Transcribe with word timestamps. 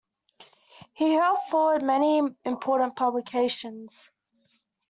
He 0.93 1.11
helped 1.13 1.49
forward 1.51 1.83
many 1.83 2.17
important 2.43 2.95
publications. 2.95 4.09